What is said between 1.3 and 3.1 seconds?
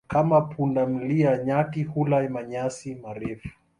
nyati hula manyasi